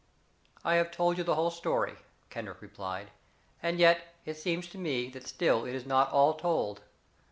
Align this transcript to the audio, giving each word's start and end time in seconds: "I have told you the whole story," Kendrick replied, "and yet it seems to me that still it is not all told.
"I 0.65 0.77
have 0.77 0.89
told 0.89 1.19
you 1.19 1.23
the 1.23 1.35
whole 1.35 1.51
story," 1.51 1.93
Kendrick 2.31 2.59
replied, 2.59 3.11
"and 3.61 3.77
yet 3.77 4.15
it 4.25 4.33
seems 4.35 4.65
to 4.69 4.79
me 4.79 5.11
that 5.11 5.27
still 5.27 5.63
it 5.63 5.75
is 5.75 5.85
not 5.85 6.11
all 6.11 6.33
told. 6.33 6.81